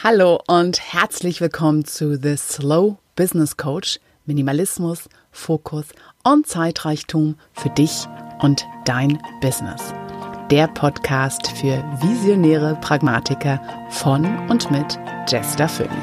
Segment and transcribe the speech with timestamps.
[0.00, 3.98] Hallo und herzlich willkommen zu The Slow Business Coach.
[4.26, 5.86] Minimalismus, Fokus
[6.22, 8.06] und Zeitreichtum für dich
[8.40, 9.92] und dein Business.
[10.52, 15.96] Der Podcast für visionäre Pragmatiker von und mit Jester Phoenix.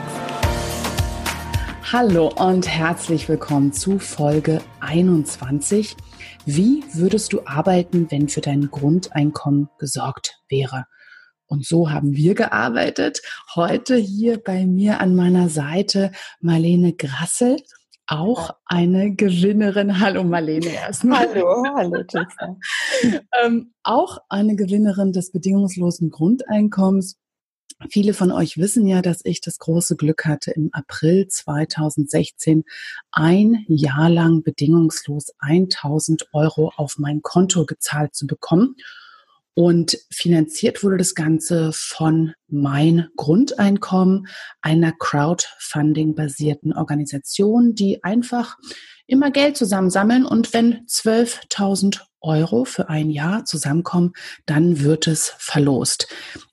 [1.90, 5.96] Hallo und herzlich willkommen zu Folge 21.
[6.46, 10.86] Wie würdest du arbeiten, wenn für dein Grundeinkommen gesorgt wäre?
[11.48, 13.22] Und so haben wir gearbeitet.
[13.56, 17.58] Heute hier bei mir an meiner Seite Marlene Grassel,
[18.08, 20.00] auch eine Gewinnerin.
[20.00, 21.28] Hallo Marlene erstmal.
[21.30, 22.58] Hallo, hallo Tessa.
[23.44, 27.18] ähm, auch eine Gewinnerin des bedingungslosen Grundeinkommens.
[27.90, 32.64] Viele von euch wissen ja, dass ich das große Glück hatte, im April 2016
[33.12, 38.76] ein Jahr lang bedingungslos 1000 Euro auf mein Konto gezahlt zu bekommen.
[39.56, 44.28] Und finanziert wurde das Ganze von Mein Grundeinkommen,
[44.62, 48.58] einer Crowdfunding-basierten Organisation, die einfach
[49.08, 50.26] immer Geld zusammensammeln.
[50.26, 54.12] Und wenn 12.000 Euro für ein Jahr zusammenkommen,
[54.46, 56.08] dann wird es verlost.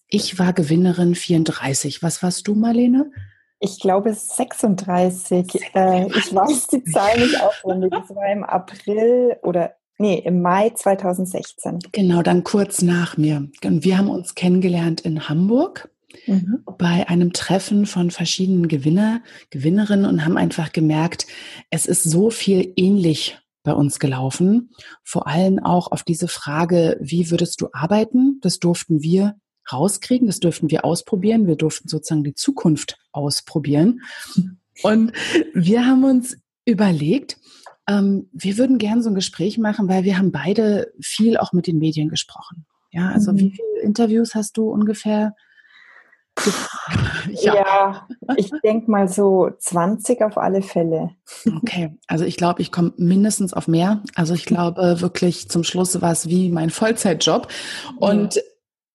[0.06, 2.02] Ich war Gewinnerin 34.
[2.02, 3.10] Was warst du, Marlene?
[3.58, 5.50] Ich glaube 36.
[5.50, 5.74] 36.
[5.74, 7.90] Äh, ich weiß die Zahl nicht auswendig.
[7.90, 11.78] Das war im April oder Nee, im Mai 2016.
[11.92, 13.48] Genau, dann kurz nach mir.
[13.62, 15.92] Und wir haben uns kennengelernt in Hamburg
[16.26, 16.64] mhm.
[16.76, 21.28] bei einem Treffen von verschiedenen Gewinner, Gewinnerinnen und haben einfach gemerkt,
[21.70, 24.70] es ist so viel ähnlich bei uns gelaufen.
[25.04, 28.40] Vor allem auch auf diese Frage, wie würdest du arbeiten?
[28.42, 29.36] Das durften wir
[29.72, 31.46] rauskriegen, das durften wir ausprobieren.
[31.46, 34.00] Wir durften sozusagen die Zukunft ausprobieren.
[34.82, 35.12] Und
[35.54, 37.38] wir haben uns überlegt,
[37.88, 41.66] ähm, wir würden gerne so ein Gespräch machen, weil wir haben beide viel auch mit
[41.66, 42.66] den Medien gesprochen.
[42.90, 43.38] Ja, also mhm.
[43.38, 45.34] wie viele Interviews hast du ungefähr?
[47.30, 47.54] ja.
[47.54, 51.10] ja, ich denke mal so 20 auf alle Fälle.
[51.56, 54.02] Okay, also ich glaube, ich komme mindestens auf mehr.
[54.14, 57.48] Also ich glaube wirklich zum Schluss war es wie mein Vollzeitjob.
[57.98, 58.42] Und ja.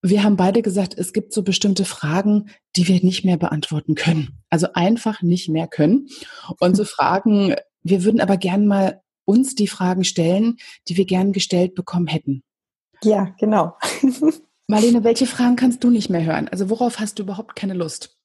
[0.02, 4.44] wir haben beide gesagt, es gibt so bestimmte Fragen, die wir nicht mehr beantworten können.
[4.50, 6.08] Also einfach nicht mehr können.
[6.60, 7.56] Und so Fragen,
[7.90, 12.44] wir würden aber gern mal uns die Fragen stellen, die wir gern gestellt bekommen hätten.
[13.04, 13.76] Ja, genau.
[14.68, 16.48] Marlene, welche Fragen kannst du nicht mehr hören?
[16.50, 18.18] Also worauf hast du überhaupt keine Lust?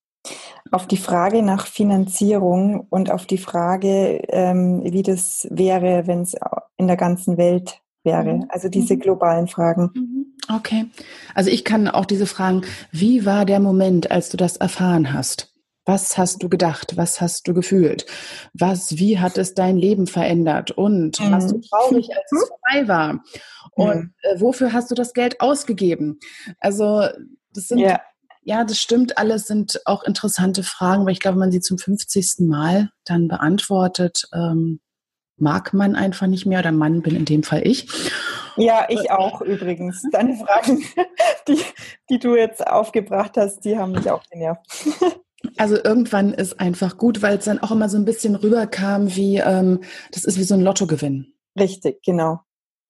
[0.71, 6.35] Auf die Frage nach Finanzierung und auf die Frage, ähm, wie das wäre, wenn es
[6.77, 8.35] in der ganzen Welt wäre.
[8.35, 8.47] Mhm.
[8.49, 9.01] Also diese mhm.
[9.01, 9.91] globalen Fragen.
[9.95, 10.27] Mhm.
[10.53, 10.87] Okay.
[11.35, 15.52] Also ich kann auch diese Fragen, wie war der Moment, als du das erfahren hast?
[15.85, 16.97] Was hast du gedacht?
[16.97, 18.07] Was hast du gefühlt?
[18.55, 20.71] Was, wie hat es dein Leben verändert?
[20.71, 21.33] Und mhm.
[21.33, 23.25] warst du traurig, als es vorbei war?
[23.73, 24.15] Und mhm.
[24.23, 26.21] äh, wofür hast du das Geld ausgegeben?
[26.61, 27.09] Also,
[27.53, 28.01] das sind, ja.
[28.43, 31.79] ja, das stimmt alles, sind auch interessante Fragen, weil ich glaube, wenn man sie zum
[31.79, 32.47] 50.
[32.47, 34.81] Mal dann beantwortet, ähm,
[35.37, 37.89] mag man einfach nicht mehr oder Mann bin in dem Fall ich.
[38.57, 40.03] Ja, ich auch übrigens.
[40.13, 40.85] Deine Fragen,
[41.49, 41.59] die,
[42.11, 44.61] die du jetzt aufgebracht hast, die haben mich auch genervt.
[45.57, 49.39] Also irgendwann ist einfach gut, weil es dann auch immer so ein bisschen rüberkam, wie
[49.39, 49.81] ähm,
[50.13, 51.35] das ist wie so ein Lottogewinn.
[51.59, 52.41] Richtig, genau.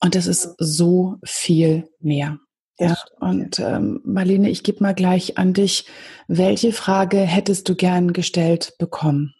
[0.02, 2.38] Und das ist so viel mehr.
[2.78, 5.86] Ja, und ähm, Marlene, ich gebe mal gleich an dich.
[6.26, 9.34] Welche Frage hättest du gern gestellt bekommen?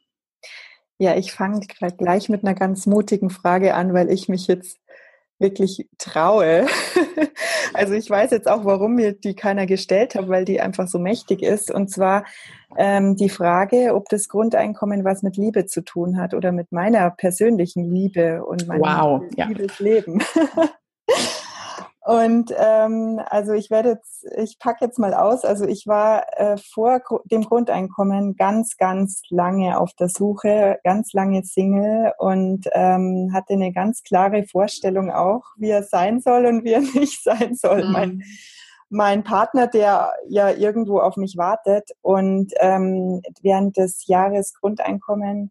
[0.98, 1.66] Ja, ich fange
[1.98, 4.78] gleich mit einer ganz mutigen Frage an, weil ich mich jetzt
[5.42, 6.66] wirklich traue.
[7.74, 10.98] also ich weiß jetzt auch, warum mir die keiner gestellt hat, weil die einfach so
[10.98, 11.70] mächtig ist.
[11.70, 12.24] Und zwar
[12.78, 17.10] ähm, die Frage, ob das Grundeinkommen was mit Liebe zu tun hat oder mit meiner
[17.10, 20.22] persönlichen Liebe und meinem wow, Liebesleben.
[20.34, 20.70] Ja.
[22.12, 25.46] Und ähm, also ich werde jetzt, ich packe jetzt mal aus.
[25.46, 31.42] Also ich war äh, vor dem Grundeinkommen ganz, ganz lange auf der Suche, ganz lange
[31.42, 36.74] Single und ähm, hatte eine ganz klare Vorstellung auch, wie er sein soll und wie
[36.74, 37.86] er nicht sein soll.
[37.86, 37.92] Mhm.
[37.92, 38.22] Mein,
[38.90, 45.50] mein Partner, der ja irgendwo auf mich wartet und ähm, während des Jahres Grundeinkommen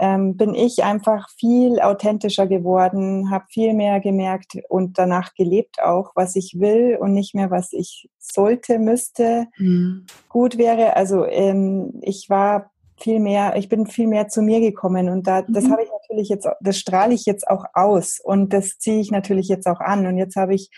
[0.00, 6.12] ähm, bin ich einfach viel authentischer geworden, habe viel mehr gemerkt und danach gelebt auch,
[6.14, 10.06] was ich will und nicht mehr, was ich sollte, müsste, mhm.
[10.28, 10.96] gut wäre.
[10.96, 15.42] Also ähm, ich war viel mehr, ich bin viel mehr zu mir gekommen und da,
[15.42, 15.72] das mhm.
[15.72, 19.48] habe ich natürlich jetzt, das strahle ich jetzt auch aus und das ziehe ich natürlich
[19.48, 20.70] jetzt auch an und jetzt habe ich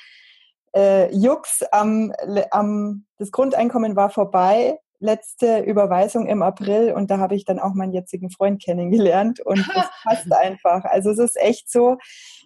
[0.74, 2.12] äh, Jux am,
[2.50, 7.74] am, das Grundeinkommen war vorbei letzte Überweisung im April und da habe ich dann auch
[7.74, 10.84] meinen jetzigen Freund kennengelernt und das passt einfach.
[10.84, 11.98] Also es ist echt so,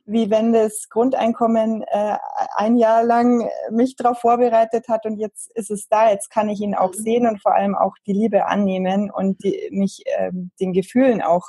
[0.06, 2.16] wie wenn das Grundeinkommen äh,
[2.56, 6.60] ein Jahr lang mich darauf vorbereitet hat und jetzt ist es da, jetzt kann ich
[6.60, 7.02] ihn auch mhm.
[7.02, 10.30] sehen und vor allem auch die Liebe annehmen und die, mich äh,
[10.60, 11.46] den Gefühlen auch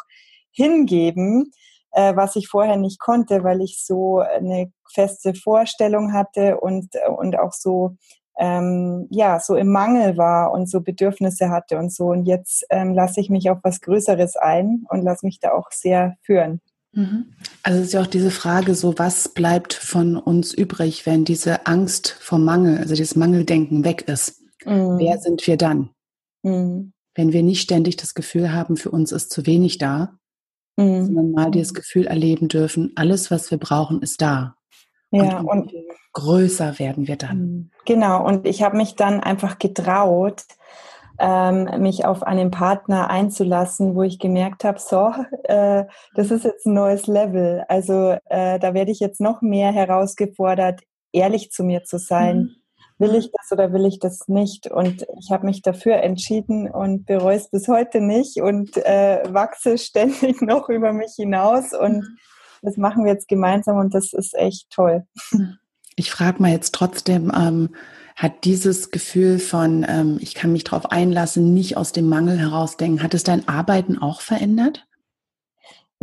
[0.52, 1.52] hingeben,
[1.92, 7.40] äh, was ich vorher nicht konnte, weil ich so eine feste Vorstellung hatte und, und
[7.40, 7.98] auch so
[8.38, 12.08] ähm, ja, so im Mangel war und so Bedürfnisse hatte und so.
[12.08, 15.72] Und jetzt ähm, lasse ich mich auf was Größeres ein und lasse mich da auch
[15.72, 16.62] sehr führen.
[16.94, 17.34] Mhm.
[17.64, 21.66] Also es ist ja auch diese Frage, so was bleibt von uns übrig, wenn diese
[21.68, 24.42] Angst vor Mangel, also dieses Mangeldenken weg ist?
[24.66, 24.98] Mhm.
[24.98, 25.90] Wer sind wir dann?
[26.44, 26.94] Mhm.
[27.16, 30.18] Wenn wir nicht ständig das Gefühl haben, für uns ist zu wenig da,
[30.78, 31.06] mhm.
[31.06, 34.56] sondern mal dieses Gefühl erleben dürfen, alles, was wir brauchen, ist da.
[35.12, 35.74] Ja, und, und
[36.14, 37.38] größer werden wir dann.
[37.38, 37.72] Mhm.
[37.86, 40.44] Genau, und ich habe mich dann einfach getraut,
[41.20, 45.14] ähm, mich auf einen Partner einzulassen, wo ich gemerkt habe, so,
[45.44, 45.86] äh,
[46.16, 47.64] das ist jetzt ein neues Level.
[47.68, 50.82] Also äh, da werde ich jetzt noch mehr herausgefordert,
[51.12, 52.38] ehrlich zu mir zu sein.
[52.38, 52.56] Mhm.
[52.98, 54.70] Will ich das oder will ich das nicht?
[54.70, 59.78] Und ich habe mich dafür entschieden und bereue es bis heute nicht und äh, wachse
[59.78, 62.18] ständig noch über mich hinaus und mhm
[62.62, 65.06] das machen wir jetzt gemeinsam und das ist echt toll.
[65.96, 67.70] Ich frage mal jetzt trotzdem, ähm,
[68.16, 73.04] hat dieses Gefühl von, ähm, ich kann mich darauf einlassen, nicht aus dem Mangel herausdenken,
[73.04, 74.86] hat es dein Arbeiten auch verändert?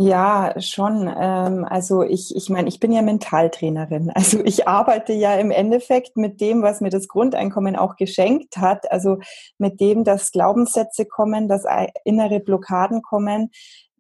[0.00, 1.12] Ja, schon.
[1.12, 4.12] Ähm, also ich, ich meine, ich bin ja Mentaltrainerin.
[4.14, 8.93] Also ich arbeite ja im Endeffekt mit dem, was mir das Grundeinkommen auch geschenkt hat.
[8.93, 9.19] Also
[9.58, 11.64] mit dem, dass Glaubenssätze kommen, dass
[12.04, 13.50] innere Blockaden kommen,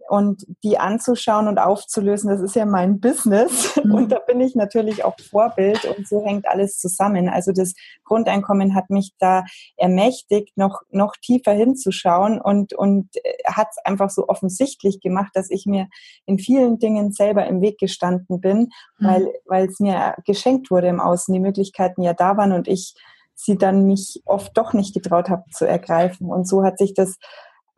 [0.08, 3.94] und die anzuschauen und aufzulösen, das ist ja mein Business mhm.
[3.94, 7.28] und da bin ich natürlich auch Vorbild und so hängt alles zusammen.
[7.28, 7.74] Also das
[8.04, 9.44] Grundeinkommen hat mich da
[9.76, 15.50] ermächtigt, noch, noch tiefer hinzuschauen und, und äh, hat es einfach so offensichtlich gemacht, dass
[15.50, 15.88] ich mir
[16.26, 19.06] in vielen Dingen selber im Weg gestanden bin, mhm.
[19.06, 22.94] weil, weil es mir geschenkt wurde im Außen, die Möglichkeiten ja da waren und ich
[23.34, 26.28] sie dann mich oft doch nicht getraut habe zu ergreifen.
[26.28, 27.18] Und so hat sich das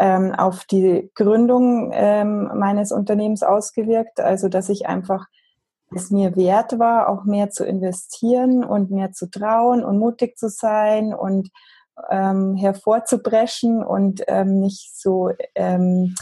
[0.00, 4.18] ähm, auf die Gründung ähm, meines Unternehmens ausgewirkt.
[4.18, 5.26] Also dass ich einfach
[5.94, 10.48] es mir wert war, auch mehr zu investieren und mehr zu trauen und mutig zu
[10.48, 11.50] sein und
[12.10, 16.14] ähm, hervorzubrechen und ähm, nicht so ähm,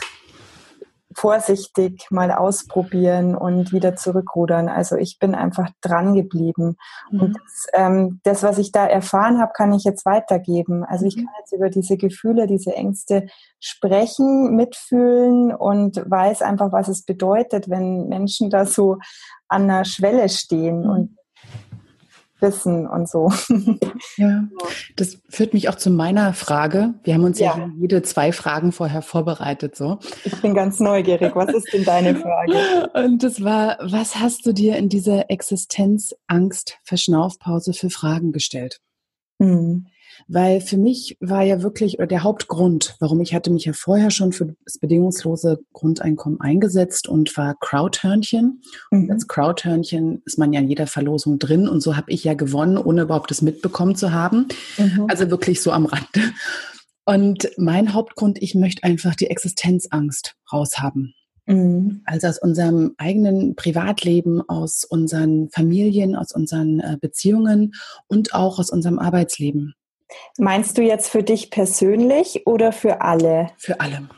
[1.19, 4.69] vorsichtig mal ausprobieren und wieder zurückrudern.
[4.69, 6.77] Also ich bin einfach dran geblieben.
[7.11, 7.21] Mhm.
[7.21, 10.85] Und das, ähm, das, was ich da erfahren habe, kann ich jetzt weitergeben.
[10.85, 11.25] Also ich mhm.
[11.25, 13.27] kann jetzt über diese Gefühle, diese Ängste
[13.59, 18.99] sprechen, mitfühlen und weiß einfach, was es bedeutet, wenn Menschen da so
[19.49, 20.83] an der Schwelle stehen.
[20.83, 20.91] Mhm.
[20.91, 21.18] Und
[22.41, 23.33] wissen und so.
[24.17, 24.45] Ja,
[24.97, 26.95] das führt mich auch zu meiner Frage.
[27.05, 29.99] Wir haben uns ja, ja jede zwei Fragen vorher vorbereitet, so.
[30.25, 31.35] Ich bin ganz neugierig.
[31.35, 32.91] Was ist denn deine Frage?
[32.95, 38.81] Und das war, was hast du dir in dieser Existenzangst-Verschnaufpause für Fragen gestellt?
[39.39, 39.87] Mhm.
[40.31, 44.33] Weil für mich war ja wirklich der Hauptgrund, warum ich hatte mich ja vorher schon
[44.33, 48.61] für das bedingungslose Grundeinkommen eingesetzt und war Crowdhörnchen.
[48.91, 49.05] Mhm.
[49.05, 52.35] Und als Crowdhörnchen ist man ja in jeder Verlosung drin und so habe ich ja
[52.35, 54.49] gewonnen, ohne überhaupt das mitbekommen zu haben.
[54.77, 55.07] Mhm.
[55.09, 56.21] Also wirklich so am Rande.
[57.07, 61.15] Und mein Hauptgrund, ich möchte einfach die Existenzangst raushaben.
[61.47, 62.03] Mhm.
[62.05, 67.73] Also aus unserem eigenen Privatleben, aus unseren Familien, aus unseren äh, Beziehungen
[68.09, 69.75] und auch aus unserem Arbeitsleben.
[70.39, 73.49] Meinst du jetzt für dich persönlich oder für alle?
[73.59, 74.09] Für alle.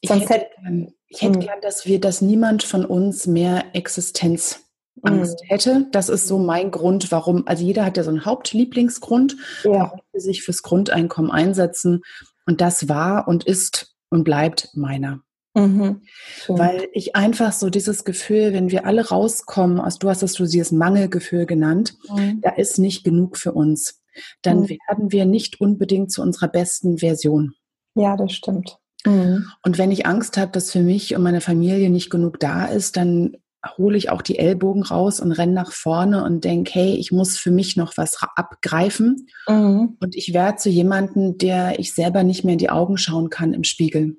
[0.00, 1.40] Ich Sonst hätte, gern, ich hätte hm.
[1.40, 4.64] gern, dass wir, dass niemand von uns mehr Existenzangst
[5.02, 5.26] mhm.
[5.46, 5.86] hätte.
[5.92, 9.70] Das ist so mein Grund, warum, also jeder hat ja so einen Hauptlieblingsgrund, ja.
[9.72, 12.02] warum wir sich fürs Grundeinkommen einsetzen.
[12.46, 15.20] Und das war und ist und bleibt meiner.
[15.54, 16.02] Mhm.
[16.46, 20.44] Weil ich einfach so dieses Gefühl, wenn wir alle rauskommen, also du hast es so
[20.44, 22.40] dieses Mangelgefühl genannt, mhm.
[22.40, 24.00] da ist nicht genug für uns
[24.42, 24.68] dann mhm.
[24.68, 27.54] werden wir nicht unbedingt zu unserer besten Version.
[27.94, 28.78] Ja, das stimmt.
[29.04, 29.46] Mhm.
[29.62, 32.96] Und wenn ich Angst habe, dass für mich und meine Familie nicht genug da ist,
[32.96, 33.36] dann
[33.76, 37.36] hole ich auch die Ellbogen raus und renne nach vorne und denke, hey, ich muss
[37.36, 39.26] für mich noch was abgreifen.
[39.48, 39.96] Mhm.
[40.00, 43.52] Und ich werde zu jemandem, der ich selber nicht mehr in die Augen schauen kann
[43.52, 44.16] im Spiegel.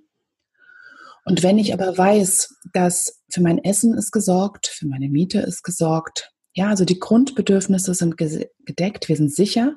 [1.25, 5.63] Und wenn ich aber weiß, dass für mein Essen ist gesorgt, für meine Miete ist
[5.63, 9.75] gesorgt, ja, also die Grundbedürfnisse sind gedeckt, wir sind sicher,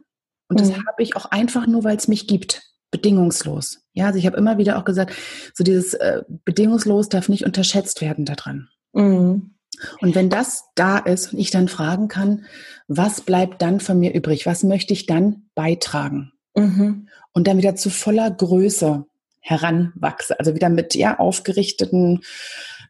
[0.52, 0.86] und das mhm.
[0.86, 2.62] habe ich auch einfach nur, weil es mich gibt.
[2.90, 3.80] Bedingungslos.
[3.94, 5.14] Ja, also ich habe immer wieder auch gesagt,
[5.54, 8.68] so dieses äh, bedingungslos darf nicht unterschätzt werden daran.
[8.92, 9.54] Mhm.
[10.00, 12.44] Und wenn das da ist und ich dann fragen kann,
[12.88, 14.44] was bleibt dann von mir übrig?
[14.44, 16.32] Was möchte ich dann beitragen?
[16.54, 17.08] Mhm.
[17.32, 19.06] und dann wieder zu voller Größe
[19.40, 22.20] heranwachse, also wieder mit ja aufgerichteten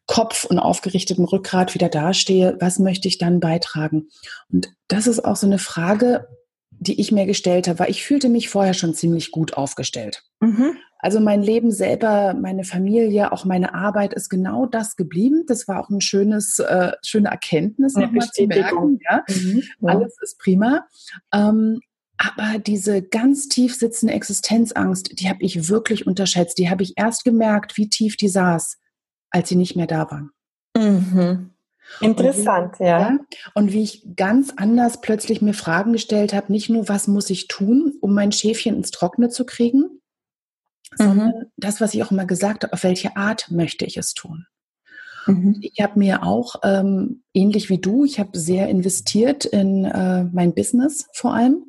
[0.07, 4.09] Kopf und aufgerichteten Rückgrat wieder dastehe, was möchte ich dann beitragen?
[4.51, 6.27] Und das ist auch so eine Frage,
[6.83, 10.25] die ich mir gestellt habe, weil ich fühlte mich vorher schon ziemlich gut aufgestellt.
[10.41, 10.77] Mhm.
[10.99, 15.45] Also mein Leben selber, meine Familie, auch meine Arbeit ist genau das geblieben.
[15.47, 19.01] Das war auch ein schönes, äh, schöne Erkenntnis nochmal zu merken.
[19.09, 19.25] Ja?
[19.29, 19.89] Mhm, ja.
[19.89, 20.87] Alles ist prima.
[21.35, 21.81] Ähm,
[22.19, 26.59] aber diese ganz tief sitzende Existenzangst, die habe ich wirklich unterschätzt.
[26.59, 28.79] Die habe ich erst gemerkt, wie tief die saß,
[29.31, 30.31] als sie nicht mehr da waren.
[30.77, 31.52] Mhm.
[32.01, 33.01] Interessant, und, ja.
[33.01, 33.19] ja.
[33.55, 37.49] Und wie ich ganz anders plötzlich mir Fragen gestellt habe, nicht nur, was muss ich
[37.49, 40.97] tun, um mein Schäfchen ins Trockene zu kriegen, mhm.
[40.97, 44.47] sondern das, was ich auch immer gesagt habe, auf welche Art möchte ich es tun.
[45.27, 45.59] Mhm.
[45.61, 50.55] Ich habe mir auch, ähm, ähnlich wie du, ich habe sehr investiert in äh, mein
[50.55, 51.65] Business vor allem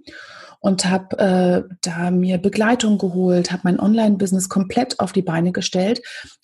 [0.59, 6.01] und habe äh, da mir Begleitung geholt, habe mein Online-Business komplett auf die Beine gestellt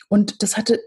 [0.08, 0.80] und das hatte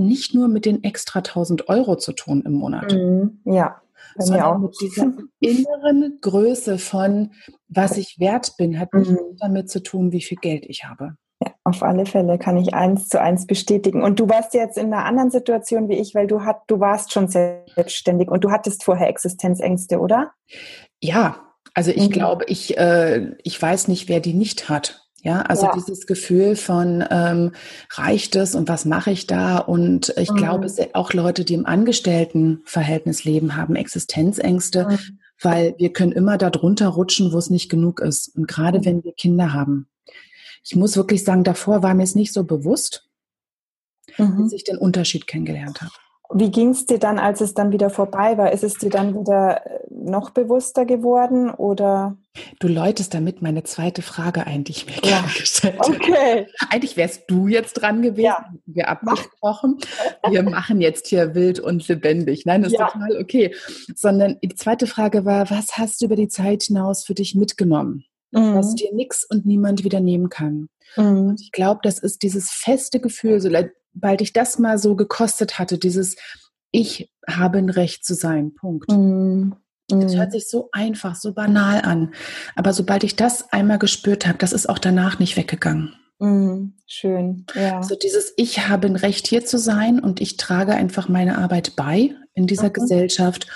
[0.00, 2.92] nicht nur mit den extra 1000 Euro zu tun im Monat.
[2.92, 3.40] Mhm.
[3.44, 3.80] Ja.
[4.16, 4.58] Sondern auch.
[4.58, 7.32] mit dieser inneren Größe von,
[7.68, 9.36] was ich wert bin, hat nicht mhm.
[9.38, 11.14] damit zu tun, wie viel Geld ich habe.
[11.42, 14.02] Ja, auf alle Fälle kann ich eins zu eins bestätigen.
[14.02, 17.12] Und du warst jetzt in einer anderen Situation wie ich, weil du hat, du warst
[17.12, 20.32] schon selbstständig und du hattest vorher Existenzängste, oder?
[21.00, 21.36] Ja,
[21.74, 22.12] also ich mhm.
[22.12, 25.08] glaube, ich, äh, ich weiß nicht, wer die nicht hat.
[25.22, 25.72] Ja, also ja.
[25.74, 27.52] dieses Gefühl von ähm,
[27.90, 29.58] reicht es und was mache ich da?
[29.58, 30.36] Und ich mhm.
[30.36, 35.18] glaube, es sind auch Leute, die im Angestelltenverhältnis leben, haben Existenzängste, mhm.
[35.40, 38.34] weil wir können immer da drunter rutschen, wo es nicht genug ist.
[38.34, 38.84] Und gerade mhm.
[38.86, 39.88] wenn wir Kinder haben.
[40.64, 43.06] Ich muss wirklich sagen, davor war mir es nicht so bewusst,
[44.16, 44.44] mhm.
[44.44, 45.92] bis ich den Unterschied kennengelernt habe.
[46.32, 48.52] Wie ging es dir dann, als es dann wieder vorbei war?
[48.52, 52.16] Ist es dir dann wieder äh, noch bewusster geworden oder?
[52.60, 55.22] Du läutest damit meine zweite Frage ein, die ich mir ja.
[55.22, 55.96] gestellt habe.
[55.96, 56.46] Okay.
[56.70, 58.44] Eigentlich wärst du jetzt dran gewesen, ja.
[58.66, 59.78] wir abgesprochen.
[60.28, 62.46] Wir machen jetzt hier wild und lebendig.
[62.46, 62.88] Nein, das ist ja.
[62.88, 63.54] total okay.
[63.96, 68.04] Sondern die zweite Frage war, was hast du über die Zeit hinaus für dich mitgenommen?
[68.30, 68.54] Mhm.
[68.54, 70.68] Was dir nichts und niemand wieder nehmen kann.
[70.96, 71.30] Mhm.
[71.30, 73.48] Und ich glaube, das ist dieses feste Gefühl, so
[73.94, 76.16] sobald ich das mal so gekostet hatte, dieses
[76.70, 78.90] Ich habe ein Recht zu sein, Punkt.
[78.90, 79.56] Mhm.
[79.88, 82.14] Das hört sich so einfach, so banal an.
[82.54, 85.94] Aber sobald ich das einmal gespürt habe, das ist auch danach nicht weggegangen.
[86.20, 87.82] Mm, schön, ja.
[87.82, 91.76] So dieses Ich habe ein Recht hier zu sein und ich trage einfach meine Arbeit
[91.76, 92.74] bei in dieser mhm.
[92.74, 93.48] Gesellschaft.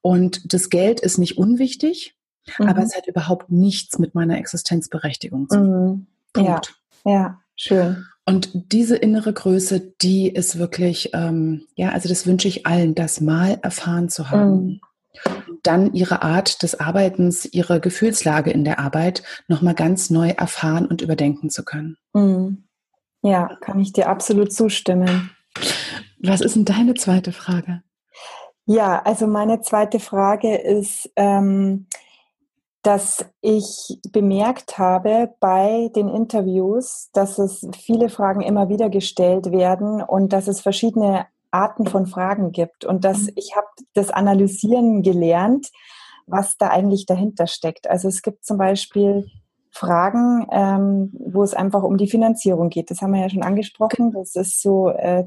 [0.00, 2.16] Und das Geld ist nicht unwichtig,
[2.58, 2.68] mhm.
[2.68, 5.68] aber es hat überhaupt nichts mit meiner Existenzberechtigung zu tun.
[5.68, 6.06] Mhm.
[6.32, 6.74] Punkt.
[7.04, 8.06] Ja, ja, schön.
[8.28, 13.20] Und diese innere Größe, die ist wirklich, ähm, ja, also das wünsche ich allen, das
[13.20, 14.66] mal erfahren zu haben.
[14.66, 14.80] Mhm.
[15.62, 21.02] Dann ihre Art des Arbeitens, ihre Gefühlslage in der Arbeit nochmal ganz neu erfahren und
[21.02, 21.96] überdenken zu können.
[22.12, 22.64] Mhm.
[23.22, 25.30] Ja, kann ich dir absolut zustimmen.
[26.20, 27.82] Was ist denn deine zweite Frage?
[28.66, 31.86] Ja, also meine zweite Frage ist, ähm,
[32.86, 40.00] dass ich bemerkt habe bei den Interviews, dass es viele Fragen immer wieder gestellt werden
[40.00, 43.32] und dass es verschiedene Arten von Fragen gibt und dass mhm.
[43.34, 45.72] ich habe das Analysieren gelernt,
[46.26, 47.90] was da eigentlich dahinter steckt.
[47.90, 49.26] Also es gibt zum Beispiel
[49.72, 52.92] Fragen, ähm, wo es einfach um die Finanzierung geht.
[52.92, 54.12] Das haben wir ja schon angesprochen.
[54.12, 55.24] Das ist so äh,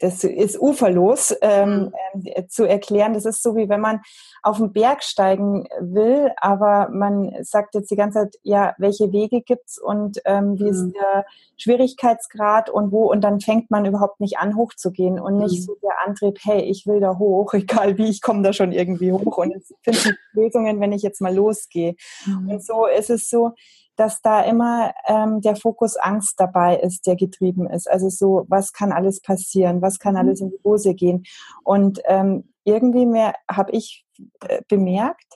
[0.00, 2.22] das ist uferlos ähm, mhm.
[2.24, 3.14] äh, zu erklären.
[3.14, 4.00] Das ist so wie wenn man
[4.42, 9.40] auf den Berg steigen will, aber man sagt jetzt die ganze Zeit, ja, welche Wege
[9.40, 10.70] gibt's und ähm, wie mhm.
[10.70, 15.60] ist der Schwierigkeitsgrad und wo und dann fängt man überhaupt nicht an, hochzugehen und nicht
[15.60, 15.64] mhm.
[15.64, 19.12] so der Antrieb, hey, ich will da hoch, egal wie, ich komme da schon irgendwie
[19.12, 21.94] hoch und jetzt finde ich Lösungen, wenn ich jetzt mal losgehe.
[22.26, 22.50] Mhm.
[22.50, 23.52] Und so ist es so,
[23.98, 27.90] dass da immer ähm, der Fokus Angst dabei ist, der getrieben ist.
[27.90, 30.20] Also so, was kann alles passieren, was kann mhm.
[30.20, 31.24] alles in die Hose gehen.
[31.64, 34.06] Und ähm, irgendwie mehr habe ich
[34.46, 35.34] äh, bemerkt,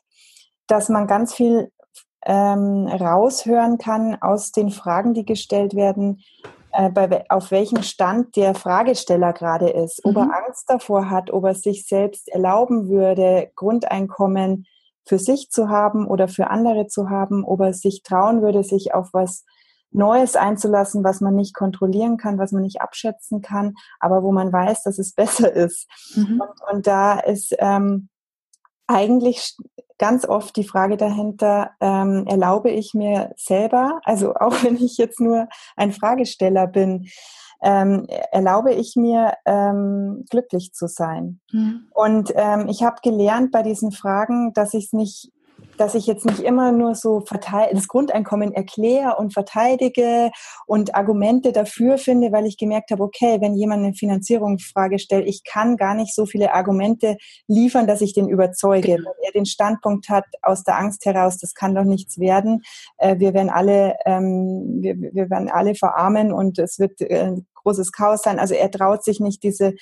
[0.68, 1.72] dass man ganz viel
[2.24, 6.22] ähm, raushören kann aus den Fragen, die gestellt werden,
[6.70, 10.10] äh, bei, auf welchem Stand der Fragesteller gerade ist, mhm.
[10.10, 10.30] ob er mhm.
[10.30, 14.66] Angst davor hat, ob er sich selbst erlauben würde, Grundeinkommen
[15.04, 18.94] für sich zu haben oder für andere zu haben, ob er sich trauen würde, sich
[18.94, 19.44] auf was
[19.92, 24.52] Neues einzulassen, was man nicht kontrollieren kann, was man nicht abschätzen kann, aber wo man
[24.52, 25.88] weiß, dass es besser ist.
[26.14, 26.40] Mhm.
[26.40, 28.08] Und, und, da ist ähm,
[28.92, 29.56] eigentlich
[29.98, 35.20] ganz oft die Frage dahinter, ähm, erlaube ich mir selber, also auch wenn ich jetzt
[35.20, 37.08] nur ein Fragesteller bin,
[37.62, 41.40] ähm, erlaube ich mir, ähm, glücklich zu sein.
[41.52, 41.86] Mhm.
[41.94, 45.32] Und ähm, ich habe gelernt bei diesen Fragen, dass ich es nicht
[45.82, 47.24] dass ich jetzt nicht immer nur so
[47.72, 50.30] das Grundeinkommen erkläre und verteidige
[50.64, 55.42] und Argumente dafür finde, weil ich gemerkt habe, okay, wenn jemand eine Finanzierungsfrage stellt, ich
[55.42, 57.16] kann gar nicht so viele Argumente
[57.48, 58.94] liefern, dass ich den überzeuge.
[58.94, 59.10] Genau.
[59.10, 62.62] Wenn er den Standpunkt hat aus der Angst heraus, das kann doch nichts werden.
[62.98, 67.90] Äh, wir werden alle, ähm, wir, wir werden alle verarmen und es wird äh, großes
[67.90, 68.38] Chaos sein.
[68.38, 69.74] Also er traut sich nicht, diese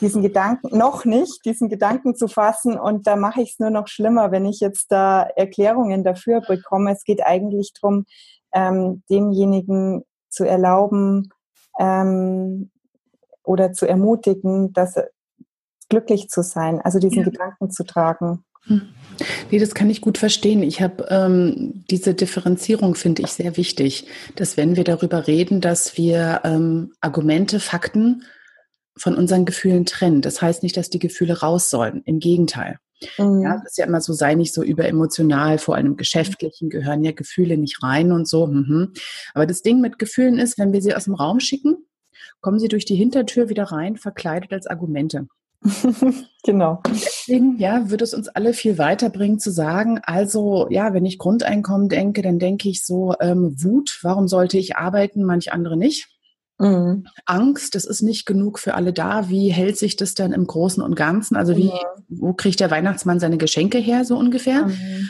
[0.00, 2.78] diesen Gedanken, noch nicht, diesen Gedanken zu fassen.
[2.78, 6.92] Und da mache ich es nur noch schlimmer, wenn ich jetzt da Erklärungen dafür bekomme.
[6.92, 8.06] Es geht eigentlich darum,
[8.52, 11.30] ähm, demjenigen zu erlauben
[11.78, 12.70] ähm,
[13.42, 14.94] oder zu ermutigen, dass
[15.88, 17.24] glücklich zu sein, also diesen ja.
[17.24, 18.44] Gedanken zu tragen.
[18.64, 18.82] Hm.
[19.50, 20.62] Nee, das kann ich gut verstehen.
[20.62, 25.96] Ich habe ähm, diese Differenzierung finde ich sehr wichtig, dass wenn wir darüber reden, dass
[25.96, 28.24] wir ähm, Argumente, Fakten
[28.98, 30.22] von unseren Gefühlen trennen.
[30.22, 32.02] Das heißt nicht, dass die Gefühle raus sollen.
[32.04, 32.78] Im Gegenteil.
[33.18, 33.42] Mhm.
[33.42, 37.12] Ja, das ist ja immer so, sei nicht so überemotional, vor allem Geschäftlichen gehören ja
[37.12, 38.46] Gefühle nicht rein und so.
[38.46, 38.92] Mhm.
[39.34, 41.76] Aber das Ding mit Gefühlen ist, wenn wir sie aus dem Raum schicken,
[42.40, 45.28] kommen sie durch die Hintertür wieder rein, verkleidet als Argumente.
[46.44, 46.80] genau.
[46.88, 51.88] Deswegen, ja, würde es uns alle viel weiterbringen zu sagen, also, ja, wenn ich Grundeinkommen
[51.88, 56.08] denke, dann denke ich so, ähm, Wut, warum sollte ich arbeiten, manch andere nicht?
[56.58, 57.06] Mhm.
[57.24, 59.28] Angst, das ist nicht genug für alle da.
[59.28, 61.36] Wie hält sich das denn im Großen und Ganzen?
[61.36, 62.04] Also wie, mhm.
[62.08, 64.66] wo kriegt der Weihnachtsmann seine Geschenke her, so ungefähr?
[64.66, 65.08] Mhm.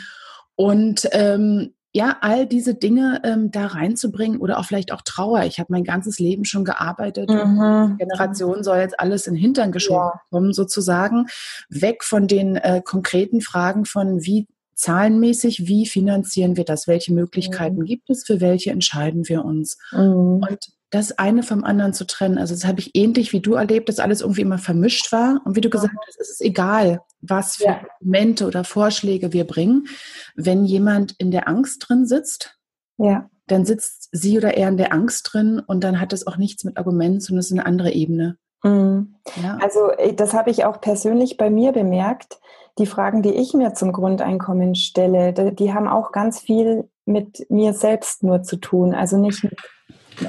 [0.55, 5.43] Und ähm, ja, all diese Dinge ähm, da reinzubringen oder auch vielleicht auch Trauer.
[5.45, 7.29] Ich habe mein ganzes Leben schon gearbeitet.
[7.29, 7.95] Mhm.
[7.97, 10.21] Generation soll jetzt alles in den Hintern geschoben ja.
[10.29, 11.25] kommen, sozusagen.
[11.69, 16.87] Weg von den äh, konkreten Fragen von wie zahlenmäßig, wie finanzieren wir das?
[16.87, 17.85] Welche Möglichkeiten mhm.
[17.85, 18.23] gibt es?
[18.23, 19.77] Für welche entscheiden wir uns?
[19.91, 20.45] Mhm.
[20.47, 20.59] Und
[20.89, 22.37] das eine vom anderen zu trennen.
[22.37, 25.41] Also das habe ich ähnlich wie du erlebt, dass alles irgendwie immer vermischt war.
[25.45, 27.81] Und wie du gesagt hast, es ist egal, was für ja.
[28.01, 29.87] Momente oder Vorschläge wir bringen.
[30.35, 32.57] Wenn jemand in der Angst drin sitzt,
[32.97, 33.29] ja.
[33.47, 36.63] dann sitzt sie oder er in der Angst drin und dann hat das auch nichts
[36.63, 38.37] mit Argumenten, sondern es ist eine andere Ebene.
[38.63, 39.15] Mhm.
[39.43, 39.57] Ja.
[39.61, 42.39] Also äh, das habe ich auch persönlich bei mir bemerkt.
[42.79, 47.73] Die Fragen, die ich mir zum Grundeinkommen stelle, die haben auch ganz viel mit mir
[47.73, 48.95] selbst nur zu tun.
[48.95, 49.55] Also nicht mit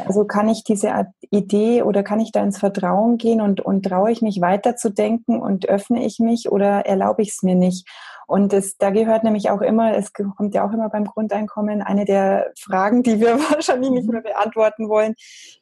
[0.07, 0.93] also kann ich diese
[1.31, 5.69] Idee oder kann ich da ins Vertrauen gehen und, und traue ich mich weiterzudenken und
[5.69, 7.89] öffne ich mich oder erlaube ich es mir nicht?
[8.31, 12.05] Und es, da gehört nämlich auch immer, es kommt ja auch immer beim Grundeinkommen, eine
[12.05, 15.17] der Fragen, die wir wahrscheinlich nicht mehr beantworten wollen,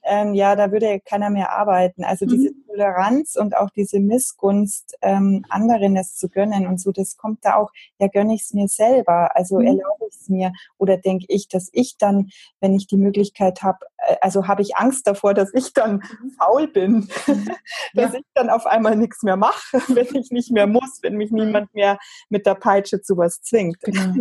[0.04, 2.04] ähm, ja, da würde keiner mehr arbeiten.
[2.04, 2.28] Also mhm.
[2.28, 7.42] diese Toleranz und auch diese Missgunst, ähm, anderen es zu gönnen und so, das kommt
[7.42, 9.68] da auch, ja, gönne ich es mir selber, also mhm.
[9.68, 12.28] erlaube ich es mir oder denke ich, dass ich dann,
[12.60, 16.30] wenn ich die Möglichkeit habe, äh, also habe ich Angst davor, dass ich dann mhm.
[16.38, 17.08] faul bin, mhm.
[17.94, 18.18] dass ja.
[18.18, 21.72] ich dann auf einmal nichts mehr mache, wenn ich nicht mehr muss, wenn mich niemand
[21.74, 23.80] mehr mit der Peitsche zu was zwingt.
[23.80, 24.14] Genau.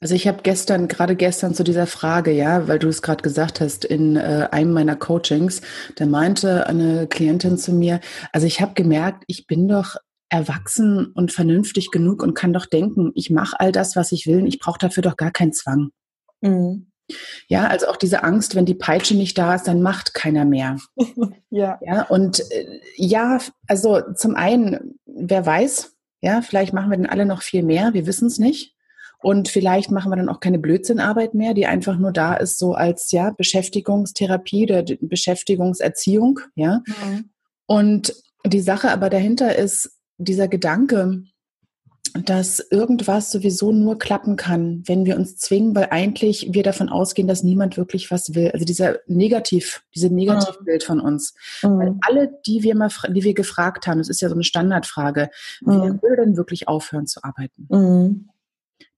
[0.00, 3.60] Also ich habe gestern, gerade gestern zu dieser Frage, ja, weil du es gerade gesagt
[3.60, 5.60] hast, in äh, einem meiner Coachings,
[5.96, 8.00] da meinte eine Klientin zu mir,
[8.32, 9.96] also ich habe gemerkt, ich bin doch
[10.28, 14.46] erwachsen und vernünftig genug und kann doch denken, ich mache all das, was ich will,
[14.46, 15.90] ich brauche dafür doch gar keinen Zwang.
[16.40, 16.88] Mhm.
[17.46, 20.78] Ja, also auch diese Angst, wenn die Peitsche nicht da ist, dann macht keiner mehr.
[21.50, 21.78] ja.
[21.82, 25.91] Ja, und äh, ja, also zum einen, wer weiß,
[26.22, 28.74] ja, vielleicht machen wir dann alle noch viel mehr, wir wissen es nicht.
[29.18, 32.74] Und vielleicht machen wir dann auch keine Blödsinnarbeit mehr, die einfach nur da ist, so
[32.74, 36.82] als ja, Beschäftigungstherapie oder Beschäftigungserziehung, ja.
[36.86, 37.30] Mhm.
[37.66, 41.22] Und die Sache aber dahinter ist dieser Gedanke,
[42.14, 47.26] dass irgendwas sowieso nur klappen kann, wenn wir uns zwingen, weil eigentlich wir davon ausgehen,
[47.26, 48.50] dass niemand wirklich was will.
[48.50, 51.34] Also dieser Negativ, diese Negativbild von uns.
[51.62, 51.78] Mhm.
[51.78, 55.30] Weil alle, die wir mal, die wir gefragt haben, das ist ja so eine Standardfrage,
[55.62, 55.70] mhm.
[55.70, 57.66] wer würde denn wirklich aufhören zu arbeiten?
[57.70, 58.28] Mhm.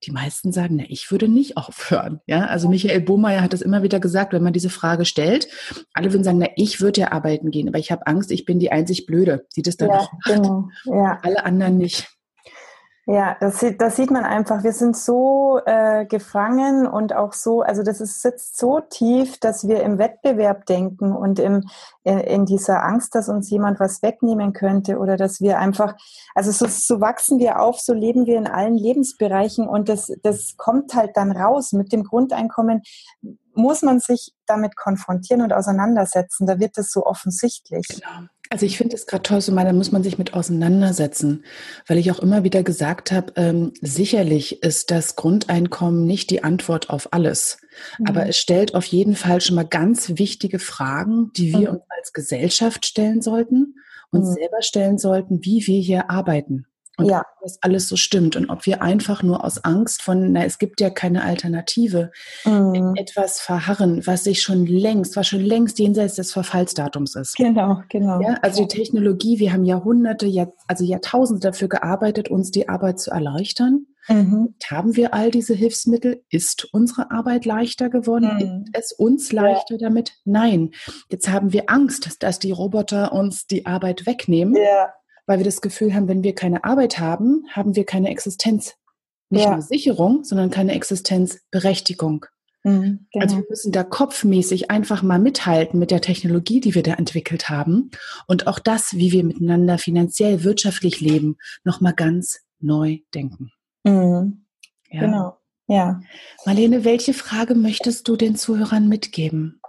[0.03, 2.21] Die meisten sagen, na, ich würde nicht aufhören.
[2.27, 5.47] Ja, also Michael Bohmeier hat das immer wieder gesagt, wenn man diese Frage stellt,
[5.93, 8.59] alle würden sagen, na, ich würde ja arbeiten gehen, aber ich habe Angst, ich bin
[8.59, 10.09] die einzig Blöde, die das dann ja.
[10.25, 10.69] Genau.
[10.87, 11.21] Ja.
[11.23, 12.09] Alle anderen nicht.
[13.07, 14.65] Ja, das sieht, das sieht man einfach.
[14.65, 19.69] Wir sind so äh, gefangen und auch so, also das ist, sitzt so tief, dass
[19.69, 21.69] wir im Wettbewerb denken und im,
[22.03, 25.95] in, in dieser Angst, dass uns jemand was wegnehmen könnte oder dass wir einfach,
[26.35, 30.55] also so, so wachsen wir auf, so leben wir in allen Lebensbereichen und das, das
[30.57, 31.73] kommt halt dann raus.
[31.73, 32.81] Mit dem Grundeinkommen
[33.53, 36.47] muss man sich damit konfrontieren und auseinandersetzen.
[36.47, 37.87] Da wird es so offensichtlich.
[37.87, 38.29] Genau.
[38.51, 41.45] Also ich finde es gerade toll, so mal, da muss man sich mit auseinandersetzen,
[41.87, 46.91] weil ich auch immer wieder gesagt habe, ähm, sicherlich ist das Grundeinkommen nicht die Antwort
[46.91, 47.59] auf alles,
[47.99, 48.07] mhm.
[48.07, 51.77] aber es stellt auf jeden Fall schon mal ganz wichtige Fragen, die wir mhm.
[51.77, 53.77] uns als Gesellschaft stellen sollten
[54.11, 54.33] und mhm.
[54.33, 56.67] selber stellen sollten, wie wir hier arbeiten.
[56.97, 57.23] Und ja.
[57.43, 60.81] das alles so stimmt und ob wir einfach nur aus Angst von, na, es gibt
[60.81, 62.13] ja keine Alternative,
[62.45, 62.95] mhm.
[62.97, 67.37] etwas verharren, was sich schon längst, was schon längst jenseits des Verfallsdatums ist.
[67.37, 68.21] Genau, genau.
[68.21, 73.01] Ja, also die Technologie, wir haben Jahrhunderte, Jahr, also Jahrtausende dafür gearbeitet, uns die Arbeit
[73.01, 73.87] zu erleichtern.
[74.09, 74.55] Mhm.
[74.67, 76.23] Haben wir all diese Hilfsmittel?
[76.29, 78.31] Ist unsere Arbeit leichter geworden?
[78.35, 78.65] Mhm.
[78.79, 79.89] Ist es uns leichter ja.
[79.89, 80.13] damit?
[80.25, 80.73] Nein.
[81.09, 84.55] Jetzt haben wir Angst, dass die Roboter uns die Arbeit wegnehmen.
[84.57, 84.93] Ja
[85.27, 88.75] weil wir das Gefühl haben, wenn wir keine Arbeit haben, haben wir keine Existenz.
[89.31, 89.53] Nicht ja.
[89.53, 92.27] nur Sicherung, sondern keine Existenzberechtigung.
[92.63, 93.25] Mhm, genau.
[93.25, 97.51] Also wir müssen da kopfmäßig einfach mal mithalten mit der Technologie, die wir da entwickelt
[97.51, 97.91] haben
[98.27, 103.51] und auch das, wie wir miteinander finanziell, wirtschaftlich leben, nochmal ganz neu denken.
[103.85, 104.47] Mhm.
[104.91, 105.01] Ja.
[105.01, 105.37] Genau.
[105.67, 106.01] Ja.
[106.47, 109.61] Marlene, welche Frage möchtest du den Zuhörern mitgeben?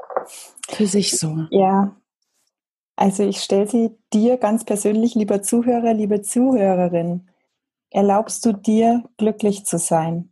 [0.69, 1.47] Für sich so.
[1.51, 1.95] Ja,
[2.95, 7.27] also ich stelle sie dir ganz persönlich, lieber Zuhörer, liebe Zuhörerin.
[7.89, 10.31] Erlaubst du dir, glücklich zu sein?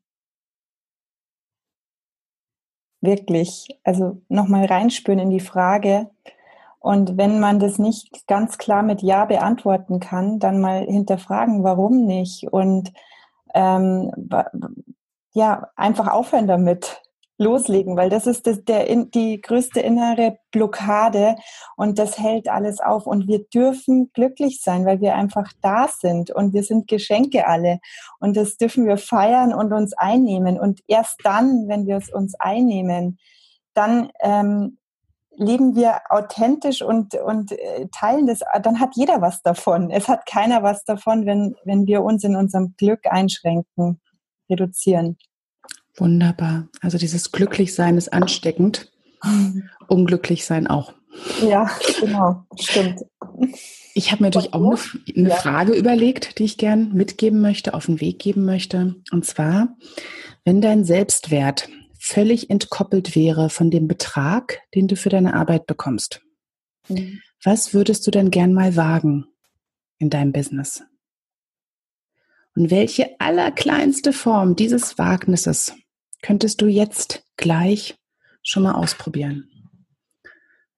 [3.01, 3.67] Wirklich.
[3.83, 6.09] Also nochmal reinspüren in die Frage.
[6.79, 12.05] Und wenn man das nicht ganz klar mit Ja beantworten kann, dann mal hinterfragen, warum
[12.05, 12.51] nicht?
[12.51, 12.93] Und
[13.53, 14.11] ähm,
[15.33, 17.01] ja, einfach aufhören damit
[17.37, 21.35] loslegen, weil das ist das, der, die größte innere Blockade
[21.75, 23.07] und das hält alles auf.
[23.07, 27.79] Und wir dürfen glücklich sein, weil wir einfach da sind und wir sind Geschenke alle.
[28.19, 30.59] Und das dürfen wir feiern und uns einnehmen.
[30.59, 33.17] Und erst dann, wenn wir es uns einnehmen,
[33.73, 34.77] dann ähm,
[35.35, 39.89] leben wir authentisch und, und äh, teilen das, dann hat jeder was davon.
[39.89, 43.99] Es hat keiner was davon, wenn, wenn wir uns in unserem Glück einschränken,
[44.49, 45.17] reduzieren.
[45.95, 46.67] Wunderbar.
[46.81, 48.91] Also dieses Glücklichsein ist ansteckend.
[49.87, 50.93] Unglücklich sein auch.
[51.41, 53.01] Ja, genau, stimmt.
[53.93, 54.77] Ich habe mir natürlich auch eine,
[55.15, 55.35] eine ja.
[55.35, 58.95] Frage überlegt, die ich gern mitgeben möchte, auf den Weg geben möchte.
[59.11, 59.77] Und zwar,
[60.43, 66.21] wenn dein Selbstwert völlig entkoppelt wäre von dem Betrag, den du für deine Arbeit bekommst,
[66.89, 67.21] mhm.
[67.43, 69.25] was würdest du denn gern mal wagen
[69.99, 70.83] in deinem Business?
[72.55, 75.73] Und welche allerkleinste Form dieses Wagnisses
[76.23, 77.95] könntest du jetzt gleich
[78.41, 79.47] schon mal ausprobieren.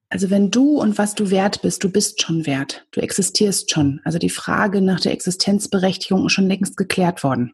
[0.10, 4.02] Also wenn du und was du wert bist, du bist schon wert, du existierst schon.
[4.04, 7.54] Also die Frage nach der Existenzberechtigung ist schon längst geklärt worden.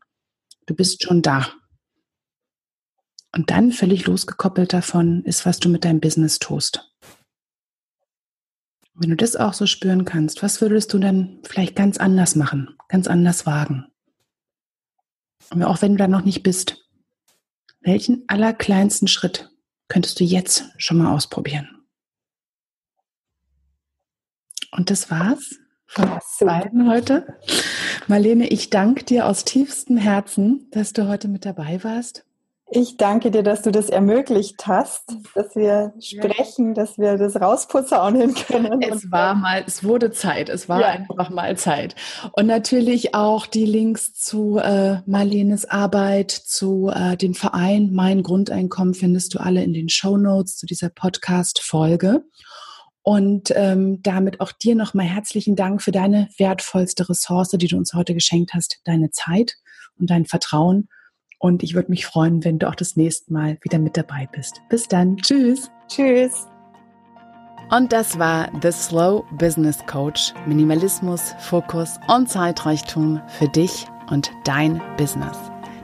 [0.66, 1.48] Du bist schon da.
[3.34, 6.92] Und dann völlig losgekoppelt davon ist, was du mit deinem Business tust.
[8.94, 12.76] Wenn du das auch so spüren kannst, was würdest du dann vielleicht ganz anders machen,
[12.90, 13.86] ganz anders wagen?
[15.62, 16.81] Auch wenn du da noch nicht bist,
[17.82, 19.52] welchen allerkleinsten Schritt
[19.88, 21.86] könntest du jetzt schon mal ausprobieren?
[24.72, 27.38] Und das war's von uns beiden heute.
[28.08, 32.26] Marlene, ich danke dir aus tiefstem Herzen, dass du heute mit dabei warst.
[32.74, 38.34] Ich danke dir, dass du das ermöglicht hast, dass wir sprechen, dass wir das rausposaunen
[38.34, 38.82] können.
[38.82, 40.88] Es war mal, es wurde Zeit, es war ja.
[40.88, 41.96] einfach mal Zeit.
[42.32, 48.94] Und natürlich auch die Links zu äh, Marlenes Arbeit, zu äh, dem Verein Mein Grundeinkommen
[48.94, 52.24] findest du alle in den Show Notes zu dieser Podcast-Folge.
[53.04, 57.94] Und ähm, damit auch dir nochmal herzlichen Dank für deine wertvollste Ressource, die du uns
[57.94, 59.56] heute geschenkt hast, deine Zeit
[60.00, 60.88] und dein Vertrauen.
[61.42, 64.62] Und ich würde mich freuen, wenn du auch das nächste Mal wieder mit dabei bist.
[64.70, 65.18] Bis dann.
[65.18, 65.72] Tschüss.
[65.88, 66.48] Tschüss.
[67.72, 70.34] Und das war The Slow Business Coach.
[70.46, 75.36] Minimalismus, Fokus und Zeitreichtum für dich und dein Business.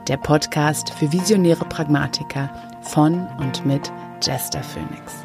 [0.06, 2.48] Der Podcast für visionäre Pragmatiker
[2.82, 3.90] von und mit
[4.22, 5.24] Jester Phoenix.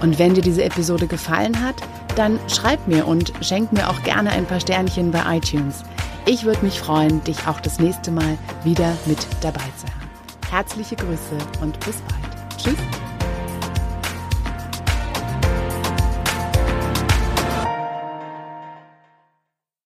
[0.00, 1.76] Und wenn dir diese Episode gefallen hat,
[2.14, 5.82] dann schreib mir und schenk mir auch gerne ein paar Sternchen bei iTunes.
[6.24, 10.10] Ich würde mich freuen, dich auch das nächste Mal wieder mit dabei zu haben.
[10.50, 12.58] Herzliche Grüße und bis bald.
[12.58, 13.11] Tschüss.